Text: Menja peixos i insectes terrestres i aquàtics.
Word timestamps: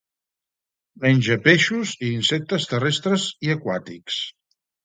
Menja 1.03 1.37
peixos 1.49 1.93
i 2.09 2.11
insectes 2.15 2.67
terrestres 2.73 3.29
i 3.49 3.55
aquàtics. 3.59 4.19